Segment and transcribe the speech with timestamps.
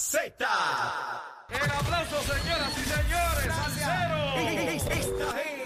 [0.00, 0.32] Z.
[1.50, 3.74] El aplauso, señoras y señores, al
[4.78, 5.60] Esta es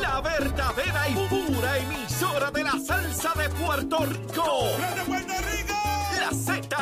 [0.00, 4.64] la verdadera y pura emisora de la salsa de Puerto Rico.
[4.96, 5.74] ¡De Puerto Rico!
[6.18, 6.74] La Z.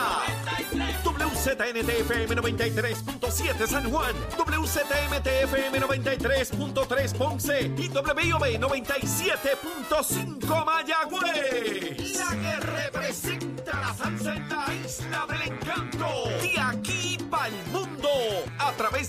[1.04, 12.22] WZNTFM 93.7 San Juan, WZMTFM 93.3 Ponce y WIOB 97.5 Mayagüez.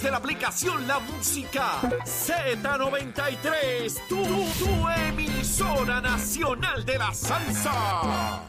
[0.06, 4.08] De la aplicación La Música Z93.
[4.08, 8.44] Tu, tu emisora nacional de la salsa.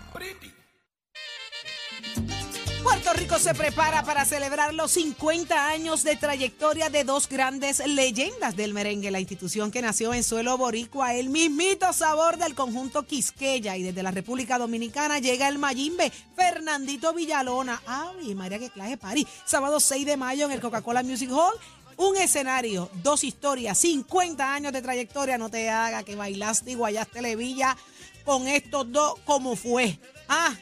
[2.87, 8.55] Puerto Rico se prepara para celebrar los 50 años de trayectoria de dos grandes leyendas
[8.55, 13.77] del merengue, la institución que nació en suelo boricua, el mismito sabor del conjunto Quisqueya
[13.77, 17.83] y desde la República Dominicana llega el Mayimbe, Fernandito Villalona.
[17.87, 19.27] ¡Ay, María, qué clase París!
[19.45, 21.59] Sábado 6 de mayo en el Coca-Cola Music Hall.
[21.97, 27.21] Un escenario, dos historias, 50 años de trayectoria, no te haga que bailaste y guayaste
[27.21, 27.77] levilla
[28.25, 29.99] con estos dos como fue.
[30.29, 30.55] Ah,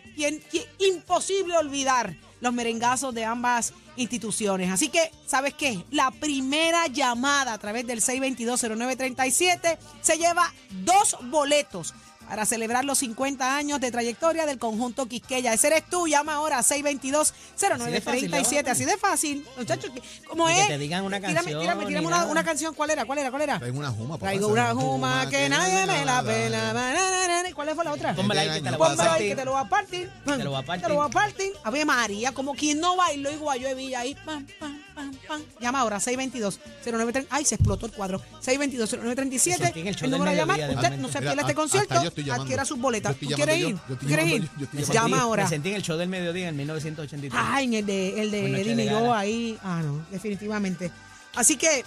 [0.78, 4.70] imposible olvidar los merengazos de ambas instituciones.
[4.70, 5.84] Así que, ¿sabes qué?
[5.90, 10.52] La primera llamada a través del 622-0937 se lleva
[10.84, 11.94] dos boletos
[12.28, 15.52] para celebrar los 50 años de trayectoria del conjunto Quisqueya.
[15.52, 18.68] Ese eres tú, llama ahora a 622-0937.
[18.68, 19.90] Así de fácil, muchachos.
[20.28, 20.62] Como Y es?
[20.62, 22.74] que te digan una Tírame, canción tírame, tírame una, una canción.
[22.74, 23.04] ¿Cuál era?
[23.04, 23.30] ¿Cuál era?
[23.30, 23.58] ¿Cuál era?
[23.58, 24.14] Traigo una juma.
[24.14, 27.52] papá, Traigo una juma que nadie me la pela.
[27.54, 28.14] ¿Cuál fue la otra?
[28.14, 29.28] Pónmela ahí que te la voy a partir.
[29.28, 30.10] que te lo va a partir.
[30.24, 30.82] Te lo voy a partir.
[30.82, 31.52] Te lo voy a partir.
[31.62, 34.14] Ave María, como quien no bailó igual yo de Villa ahí.
[34.24, 35.42] Pam, pam, pam, pam.
[35.60, 37.26] Llama ahora 622-0930.
[37.30, 38.22] Ay, se explotó el cuadro.
[38.44, 39.58] 622-0937.
[39.58, 40.60] Me sentí en el El número de llamar.
[40.74, 41.94] Usted no se pierda este a- concierto.
[42.32, 43.16] Adquiera sus boletas.
[43.16, 43.78] ¿Tú quieres ir?
[43.88, 44.50] ¿Tú quieres ir?
[44.92, 45.44] Llama ahora.
[45.44, 47.32] Me sentí en el show del mediodía en 1983.
[47.44, 49.58] Ah, en el de, el de Eddie ahí.
[49.62, 50.90] Ah, no, definitivamente.
[51.34, 51.84] Así que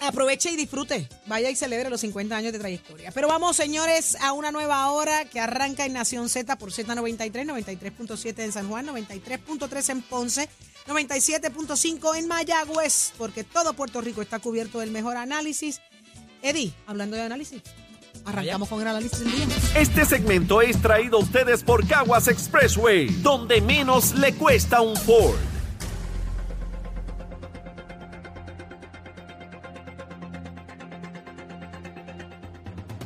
[0.00, 1.08] aproveche y disfrute.
[1.26, 3.10] Vaya y celebre los 50 años de trayectoria.
[3.12, 8.38] Pero vamos, señores, a una nueva hora que arranca en Nación Z por Z93, 93.7
[8.44, 10.48] en San Juan, 93.3 en Ponce,
[10.86, 15.80] 97.5 en Mayagüez, porque todo Puerto Rico está cubierto del mejor análisis.
[16.42, 17.62] Eddie, hablando de análisis,
[18.24, 19.46] arrancamos con el análisis del día.
[19.76, 25.38] Este segmento es traído a ustedes por Caguas Expressway, donde menos le cuesta un Ford.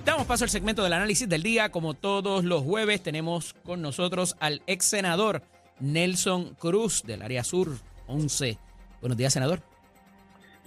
[0.05, 1.71] Damos paso al segmento del análisis del día.
[1.71, 5.43] Como todos los jueves, tenemos con nosotros al ex senador
[5.81, 7.69] Nelson Cruz del área sur
[8.07, 8.59] 11.
[9.01, 9.61] Buenos días, senador.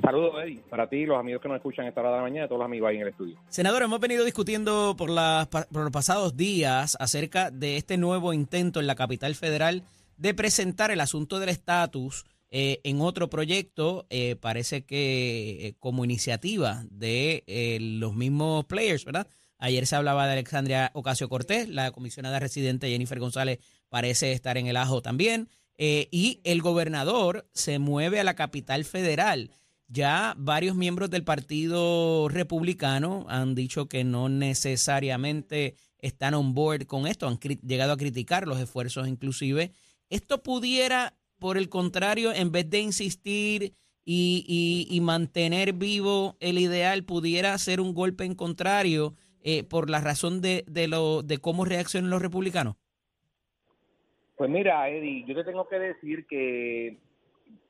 [0.02, 2.46] Saludos, Eddie, para ti, los amigos que nos escuchan a esta hora de la mañana
[2.46, 3.38] y todos los amigos ahí en el estudio.
[3.50, 8.80] Senador, hemos venido discutiendo por, las por los pasados días acerca de este nuevo intento
[8.80, 9.84] en la capital federal
[10.18, 16.06] de presentar el asunto del estatus eh, en otro proyecto, eh, parece que eh, como
[16.06, 17.44] iniciativa de
[18.00, 19.28] los mismos players, ¿verdad?
[19.60, 23.60] Ayer se hablaba de Alexandria Ocasio Cortés, la comisionada residente Jennifer González
[23.90, 28.84] parece estar en el ajo también, eh, y el gobernador se mueve a la capital
[28.84, 29.52] federal.
[29.88, 37.08] Ya varios miembros del Partido Republicano han dicho que no necesariamente están on board con
[37.08, 39.72] esto, han llegado a criticar los esfuerzos inclusive.
[40.10, 47.58] Esto pudiera, por el contrario, en vez de insistir y, mantener vivo el ideal, pudiera
[47.58, 52.76] ser un golpe en contrario eh, por la razón de, de cómo reaccionan los republicanos.
[54.38, 56.96] Pues mira, Eddie, yo te tengo que decir que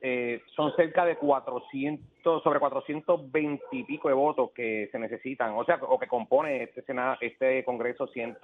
[0.02, 5.64] eh, son cerca de 400, sobre 420 y pico de votos que se necesitan, o
[5.64, 8.38] sea, o que compone este Senado, este Congreso 100,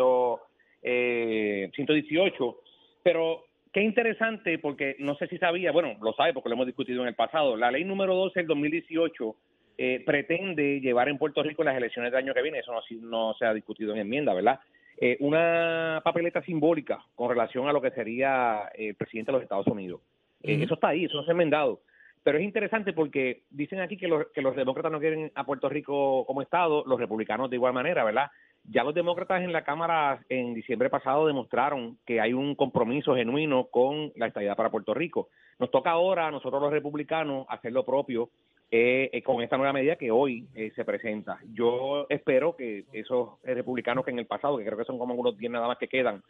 [0.83, 2.57] eh, 118.
[3.03, 7.01] Pero qué interesante, porque no sé si sabía, bueno, lo sabe porque lo hemos discutido
[7.01, 9.35] en el pasado, la ley número 12 del 2018
[9.77, 13.45] eh, pretende llevar en Puerto Rico las elecciones del año que viene, eso no se
[13.45, 14.61] ha discutido en enmienda, ¿verdad?
[15.05, 19.43] Eh, una papeleta simbólica con relación a lo que sería eh, el presidente de los
[19.43, 19.99] Estados Unidos.
[20.41, 20.63] Eh.
[20.63, 21.81] Eso está ahí, eso no se ha enmendado.
[22.23, 25.67] Pero es interesante porque dicen aquí que los, que los demócratas no quieren a Puerto
[25.67, 28.31] Rico como Estado, los republicanos de igual manera, ¿verdad?
[28.63, 33.65] Ya los demócratas en la Cámara en diciembre pasado demostraron que hay un compromiso genuino
[33.65, 35.27] con la estabilidad para Puerto Rico.
[35.59, 38.29] Nos toca ahora a nosotros los republicanos hacer lo propio
[38.75, 41.37] eh, eh, con esta nueva medida que hoy eh, se presenta.
[41.53, 45.37] Yo espero que esos republicanos que en el pasado, que creo que son como unos
[45.37, 46.23] 10 nada más que quedan,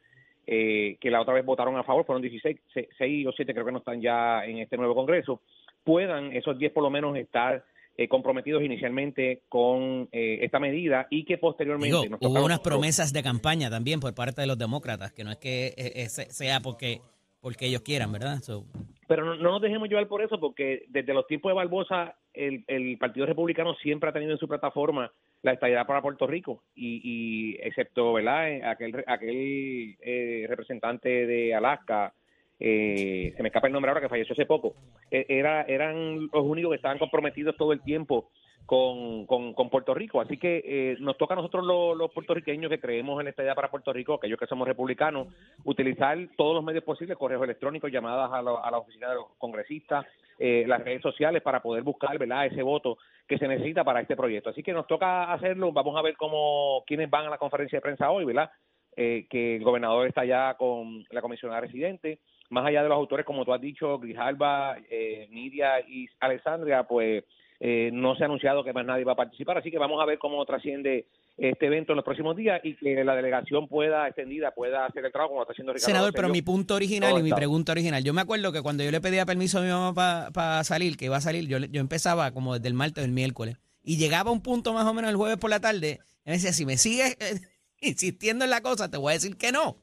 [0.46, 2.58] eh, que la otra vez votaron a favor, fueron 16,
[2.98, 5.40] 6 o 7 creo que no están ya en este nuevo Congreso,
[5.86, 7.64] puedan esos 10 por lo menos estar
[7.96, 11.96] eh, comprometidos inicialmente con eh, esta medida y que posteriormente...
[11.96, 15.38] Digo, hubo unas promesas de campaña también por parte de los demócratas, que no es
[15.38, 15.74] que
[16.10, 17.00] se- sea porque,
[17.40, 18.42] porque ellos quieran, ¿verdad?
[18.42, 18.66] So,
[19.16, 22.98] pero no, nos dejemos llevar por eso, porque desde los tiempos de Barbosa, el, el
[22.98, 25.12] Partido Republicano siempre ha tenido en su plataforma
[25.44, 31.54] la estabilidad para Puerto Rico, y, y excepto, ¿verdad?, eh, aquel, aquel eh, representante de
[31.54, 32.12] Alaska,
[32.60, 34.74] eh, se me escapa el nombre ahora, que falleció hace poco,
[35.12, 38.32] eh, era, eran los únicos que estaban comprometidos todo el tiempo
[38.66, 40.22] con, con, Puerto Rico.
[40.22, 43.70] Así que eh, nos toca a nosotros los, puertorriqueños que creemos en esta idea para
[43.70, 45.28] Puerto Rico, aquellos que somos republicanos,
[45.64, 50.06] utilizar todos los medios posibles, correos electrónicos, llamadas a, a la oficina de los congresistas,
[50.40, 52.48] eh, las redes sociales para poder buscar ¿verdad?
[52.48, 54.50] ese voto que se necesita para este proyecto.
[54.50, 55.72] Así que nos toca hacerlo.
[55.72, 58.52] Vamos a ver cómo quiénes van a la conferencia de prensa hoy, ¿verdad?
[58.96, 62.20] Eh, que el gobernador está ya con la comisionada residente.
[62.50, 67.24] Más allá de los autores, como tú has dicho, Grijalba, eh, Nidia y Alessandria, pues
[67.66, 70.06] eh, no se ha anunciado que más nadie va a participar, así que vamos a
[70.06, 71.06] ver cómo trasciende
[71.38, 75.14] este evento en los próximos días y que la delegación pueda extendida pueda hacer el
[75.14, 75.88] trabajo como está haciendo Ricardo.
[75.88, 78.92] Senador, pero mi punto original y mi pregunta original, yo me acuerdo que cuando yo
[78.92, 82.32] le pedía permiso a mi mamá para salir, que iba a salir, yo, yo empezaba
[82.32, 85.10] como desde el martes o el miércoles y llegaba a un punto más o menos
[85.10, 87.40] el jueves por la tarde, y me decía, si me sigues eh,
[87.80, 89.78] insistiendo en la cosa, te voy a decir que no.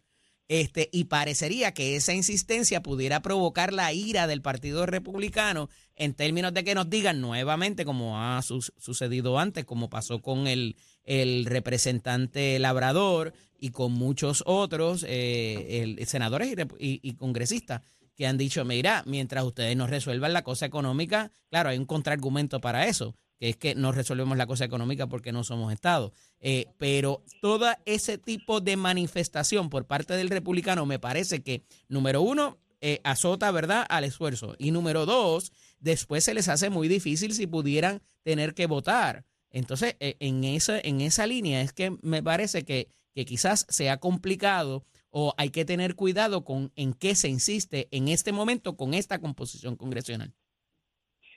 [0.51, 6.53] Este, y parecería que esa insistencia pudiera provocar la ira del Partido Republicano en términos
[6.53, 10.75] de que nos digan nuevamente, como ha sucedido antes, como pasó con el,
[11.05, 17.83] el representante Labrador y con muchos otros eh, senadores y, y, congresistas
[18.17, 22.61] que han dicho, mira, mientras ustedes no resuelvan la cosa económica, claro, hay un contraargumento
[22.61, 26.13] para eso, que es que no resolvemos la cosa económica porque no somos Estado.
[26.41, 32.21] Eh, pero todo ese tipo de manifestación por parte del republicano me parece que, número
[32.21, 34.57] uno, eh, azota, ¿verdad?, al esfuerzo.
[34.59, 39.25] Y número dos, después se les hace muy difícil si pudieran tener que votar.
[39.51, 43.97] Entonces, eh, en, esa, en esa línea es que me parece que, que quizás sea
[43.97, 48.93] complicado o hay que tener cuidado con en qué se insiste en este momento con
[48.93, 50.35] esta composición congresional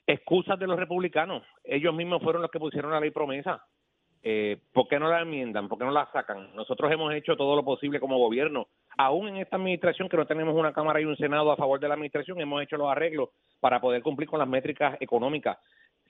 [0.06, 1.42] excusas de los republicanos.
[1.62, 3.64] Ellos mismos fueron los que pusieron la ley promesa.
[4.26, 5.68] Eh, ¿Por qué no la enmiendan?
[5.68, 6.54] ¿Por qué no la sacan?
[6.54, 8.68] Nosotros hemos hecho todo lo posible como gobierno.
[8.96, 11.88] Aún en esta administración, que no tenemos una Cámara y un Senado a favor de
[11.88, 13.28] la administración, hemos hecho los arreglos
[13.60, 15.58] para poder cumplir con las métricas económicas.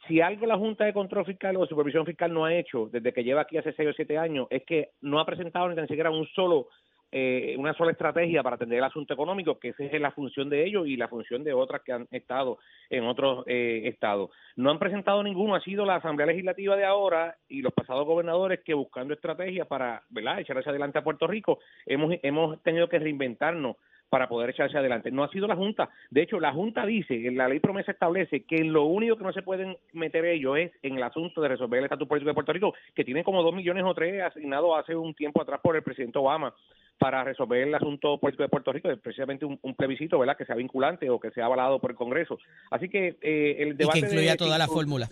[0.07, 3.25] Si algo la Junta de Control Fiscal o Supervisión Fiscal no ha hecho desde que
[3.25, 6.27] lleva aquí hace seis o siete años, es que no ha presentado ni siquiera un
[6.29, 6.69] solo
[7.17, 10.65] eh, una sola estrategia para atender el asunto económico, que esa es la función de
[10.65, 12.59] ellos y la función de otras que han estado
[12.91, 14.31] en otros eh, estados.
[14.57, 18.65] No han presentado ninguno, ha sido la Asamblea Legislativa de ahora y los pasados gobernadores
[18.65, 20.41] que buscando estrategias para ¿verdad?
[20.41, 23.77] echar hacia adelante a Puerto Rico, hemos, hemos tenido que reinventarnos
[24.09, 25.11] para poder echarse adelante.
[25.13, 25.91] No ha sido la Junta.
[26.11, 29.43] De hecho, la Junta dice, la ley promesa establece que lo único que no se
[29.43, 32.75] pueden meter ellos es en el asunto de resolver el estatus político de Puerto Rico,
[32.95, 36.19] que tiene como dos millones o tres asignados hace un tiempo atrás por el presidente
[36.19, 36.55] Obama
[36.99, 40.57] para resolver el asunto político de Puerto Rico, es precisamente un, plebiscito, ¿verdad?, que sea
[40.57, 42.39] vinculante o que sea avalado por el Congreso.
[42.71, 43.99] Así que eh, el debate...
[43.99, 45.09] Y que incluya toda la fórmula.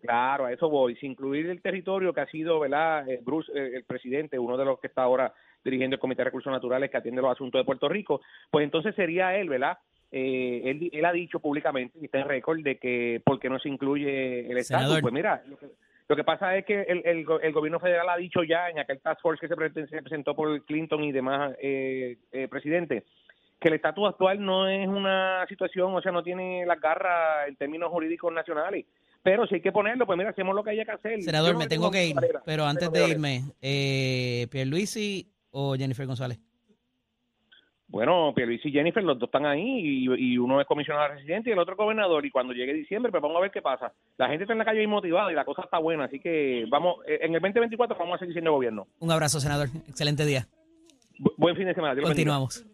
[0.00, 0.96] Claro, a eso voy.
[0.96, 3.08] Sin incluir el territorio que ha sido, ¿verdad?
[3.08, 5.34] Eh, Bruce, eh, el presidente, uno de los que está ahora
[5.64, 8.94] dirigiendo el Comité de Recursos Naturales que atiende los asuntos de Puerto Rico, pues entonces
[8.94, 9.78] sería él, ¿verdad?
[10.10, 13.58] Eh, él, él ha dicho públicamente, y está en récord, de que ¿por qué no
[13.58, 15.00] se incluye el Estado?
[15.00, 15.66] Pues mira, lo que,
[16.24, 19.40] pasa es que el, el, el, gobierno federal ha dicho ya en aquel task force
[19.40, 23.04] que se, presentó por Clinton y demás eh, eh, presidentes,
[23.60, 27.56] que el estatus actual no es una situación, o sea, no tiene las garras en
[27.56, 28.86] términos jurídicos nacionales.
[29.22, 31.22] Pero si hay que ponerlo, pues mira, hacemos lo que haya que hacer.
[31.22, 32.16] Senador, me tengo que ir,
[32.46, 36.38] pero antes de irme, eh, Pierluisi o Jennifer González?
[37.88, 41.58] Bueno, Pierluisi y Jennifer, los dos están ahí y, uno es comisionado residente y el
[41.58, 42.24] otro gobernador.
[42.26, 43.92] Y cuando llegue diciembre, pues vamos a ver qué pasa.
[44.18, 46.04] La gente está en la calle motivada y la cosa está buena.
[46.04, 48.86] Así que vamos, eh, en el 2024 vamos a seguir siendo gobierno.
[49.00, 49.68] Un abrazo, senador.
[49.88, 50.46] Excelente día.
[51.38, 52.00] buen fin de semana.
[52.00, 52.66] Continuamos.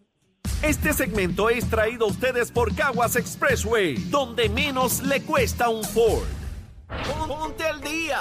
[0.61, 6.44] Este segmento es traído a ustedes por Caguas Expressway, donde menos le cuesta un Ford.
[6.87, 8.19] Ponte al día.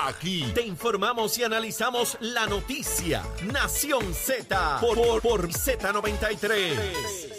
[0.00, 3.22] Aquí te informamos y analizamos la noticia.
[3.52, 7.32] Nación Z por, por, Z93.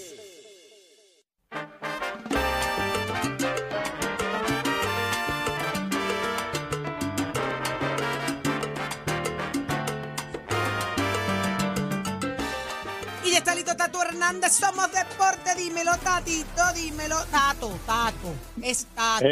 [13.24, 19.26] Y ya está listo Tato Hernández, somos deporte, dímelo Tatito, dímelo Tato, Tato, es Tato.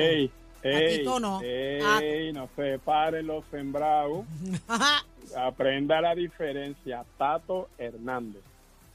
[0.66, 1.42] Ey, no.
[1.42, 4.26] Ey, no se paren los sembrados.
[5.38, 7.06] Aprenda la diferencia.
[7.18, 8.42] Tato Hernández.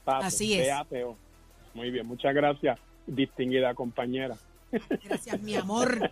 [0.03, 0.69] Tato, Así es.
[1.73, 4.35] Muy bien, muchas gracias, distinguida compañera.
[5.03, 6.11] Gracias, mi amor.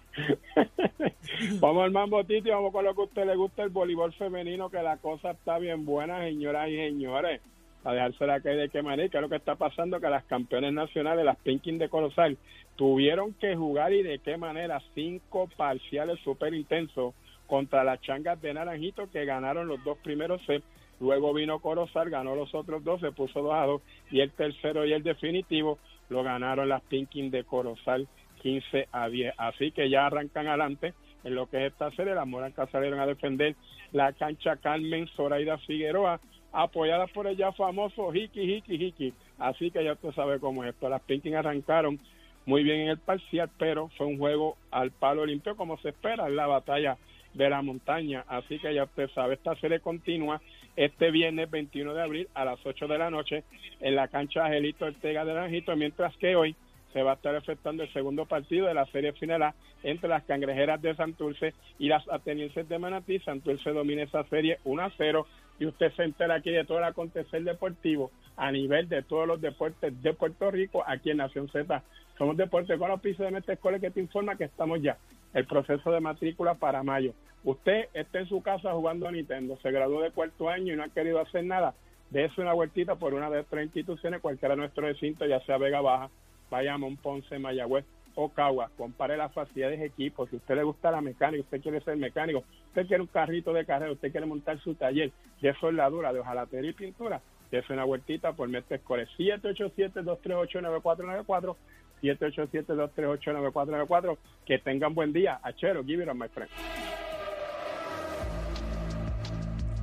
[1.59, 4.69] vamos al mambo, Titi, vamos con lo que a usted le gusta, el voleibol femenino,
[4.69, 7.41] que la cosa está bien buena, señoras y señores.
[7.83, 10.73] A dejársela caer de qué manera, que es lo que está pasando, que las campeones
[10.73, 12.37] nacionales, las Pinkin de Colosal,
[12.75, 17.13] tuvieron que jugar y de qué manera, cinco parciales súper intensos
[17.47, 20.65] contra las changas de Naranjito que ganaron los dos primeros sets.
[20.99, 23.81] Luego vino Corozal, ganó los otros dos, se puso dos a dos
[24.11, 28.07] y el tercero y el definitivo lo ganaron las Pinkin de Corozal
[28.41, 29.33] 15 a 10.
[29.37, 30.93] Así que ya arrancan adelante
[31.23, 32.15] en lo que es esta serie.
[32.15, 33.55] Las Morancas salieron a defender
[33.91, 36.19] la cancha Carmen Zoraida Figueroa,
[36.51, 39.13] apoyada por el ya famoso Hiki Hiki Hiki.
[39.37, 40.89] Así que ya usted sabe cómo es esto.
[40.89, 41.99] Las Pinkin arrancaron
[42.45, 46.27] muy bien en el parcial, pero fue un juego al palo limpio como se espera
[46.27, 46.97] en la batalla
[47.33, 48.25] de la montaña.
[48.27, 50.41] Así que ya usted sabe, esta serie continúa
[50.75, 53.43] este viernes 21 de abril a las 8 de la noche
[53.81, 56.55] en la cancha Angelito Ortega de Naranjito, mientras que hoy
[56.93, 59.53] se va a estar efectuando el segundo partido de la serie final
[59.83, 63.19] entre las cangrejeras de Santurce y las atenienses de Manatí.
[63.19, 65.27] Santurce domina esa serie 1 a 0
[65.59, 69.41] y usted se entera aquí de todo el acontecer deportivo a nivel de todos los
[69.41, 71.83] deportes de Puerto Rico aquí en Nación Z.
[72.17, 74.97] Somos Deportes con los pisos de Mestre Escuela que te informa que estamos ya
[75.33, 77.13] el proceso de matrícula para mayo.
[77.43, 80.83] Usted está en su casa jugando a Nintendo, se graduó de cuarto año y no
[80.83, 81.73] ha querido hacer nada,
[82.09, 85.81] dése una vueltita por una de tres instituciones, cualquiera de nuestros recintos, ya sea Vega
[85.81, 86.09] Baja,
[86.49, 87.85] Bayamón, Ponce, Mayagüez
[88.15, 88.69] o Cagua.
[88.77, 90.27] Compare las facilidades de equipo.
[90.27, 93.65] Si usted le gusta la mecánica, usted quiere ser mecánico, usted quiere un carrito de
[93.65, 95.11] carrera, usted quiere montar su taller
[95.41, 97.21] de soldadura, de hojalatería y pintura,
[97.51, 101.55] dése una vueltita por Mestre Escoles 787-238-9494
[102.01, 104.17] 787-238-9494.
[104.45, 105.39] Que tengan buen día.
[105.43, 106.49] Achero, give it on my friend.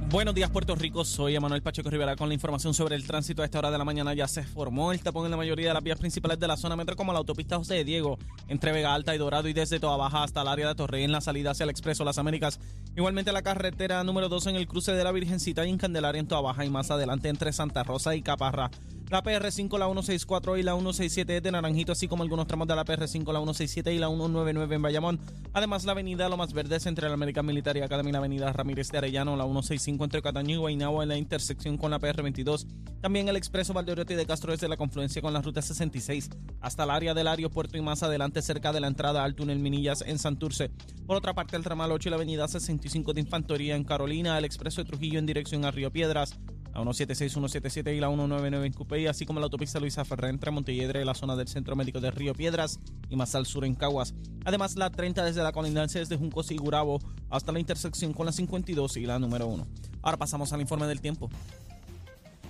[0.08, 1.04] Buenos días, Puerto Rico.
[1.04, 3.42] Soy Emanuel Pacheco Rivera con la información sobre el tránsito.
[3.42, 5.74] A esta hora de la mañana ya se formó el tapón en la mayoría de
[5.74, 8.94] las vías principales de la zona metro, como la autopista José de Diego, entre Vega
[8.94, 11.50] Alta y Dorado, y desde Toa Baja hasta el área de Torrey en la salida
[11.50, 12.60] hacia el Expreso Las Américas.
[12.96, 16.26] Igualmente la carretera número 2 en el cruce de la Virgencita y en Candelaria en
[16.26, 18.70] Toa Baja, y más adelante entre Santa Rosa y Caparra.
[19.10, 22.86] La PR5, la 164 y la 167 de Naranjito, así como algunos tramos de la
[22.86, 25.20] PR5, la 167 y la 199 en Bayamón.
[25.52, 28.88] Además, la avenida Lo Más Verdes entre la American Military Academy y la avenida Ramírez
[28.88, 32.66] de Arellano, la 165 entre Cataño y Guaynabo en la intersección con la PR22.
[33.02, 36.30] También el expreso Valdeoriotti de Castro desde la confluencia con la ruta 66
[36.62, 40.02] hasta el área del aeropuerto y más adelante cerca de la entrada al túnel Minillas
[40.04, 40.70] en Santurce.
[41.06, 44.44] Por otra parte, el ramal 8 y la avenida 65 de Infantería en Carolina, el
[44.44, 48.72] expreso de Trujillo en dirección a Río Piedras, la 176, 177 y la 199 en
[48.72, 52.00] Cupey, así como la autopista Luisa Ferrer entre Montelledre y la zona del Centro Médico
[52.00, 52.78] de Río Piedras
[53.10, 54.14] y más al sur en Caguas.
[54.44, 58.32] Además, la 30 desde la colindancia desde Juncos y Gurabo hasta la intersección con la
[58.32, 59.66] 52 y la número 1.
[60.02, 61.28] Ahora pasamos al informe del tiempo.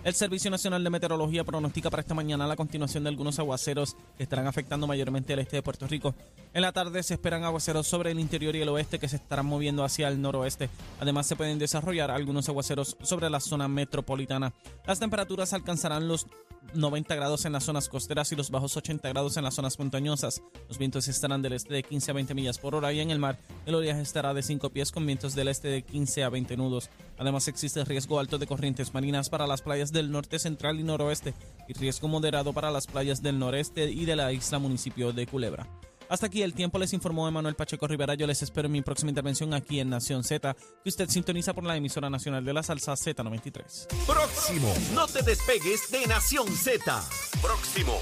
[0.06, 4.22] El Servicio Nacional de Meteorología pronostica para esta mañana la continuación de algunos aguaceros que
[4.22, 6.14] estarán afectando mayormente el este de Puerto Rico.
[6.54, 9.46] En la tarde se esperan aguaceros sobre el interior y el oeste que se estarán
[9.46, 10.70] moviendo hacia el noroeste.
[11.00, 14.52] Además se pueden desarrollar algunos aguaceros sobre la zona metropolitana.
[14.86, 16.28] Las temperaturas alcanzarán los
[16.74, 20.42] 90 grados en las zonas costeras y los bajos 80 grados en las zonas montañosas.
[20.68, 23.18] Los vientos estarán del este de 15 a 20 millas por hora y en el
[23.18, 26.56] mar el oleaje estará de 5 pies con vientos del este de 15 a 20
[26.56, 26.90] nudos.
[27.18, 31.34] Además existe riesgo alto de corrientes marinas para las playas del norte central y noroeste
[31.68, 35.66] y riesgo moderado para las playas del noreste y de la isla municipio de Culebra.
[36.08, 38.14] Hasta aquí el tiempo les informó Emanuel Pacheco Rivera.
[38.14, 41.64] Yo les espero en mi próxima intervención aquí en Nación Z, que usted sintoniza por
[41.64, 43.86] la emisora nacional de la salsa Z93.
[44.06, 44.72] Próximo.
[44.94, 47.02] No te despegues de Nación Z.
[47.42, 47.98] Próximo.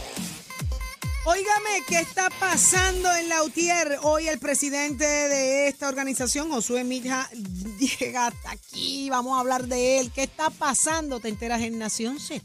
[1.26, 3.98] Óigame, ¿qué está pasando en la UTIER?
[4.02, 7.30] Hoy el presidente de esta organización, Josué Mija,
[7.78, 9.08] llega hasta aquí.
[9.08, 10.10] Vamos a hablar de él.
[10.14, 11.20] ¿Qué está pasando?
[11.20, 12.44] Te enteras en Nación Z.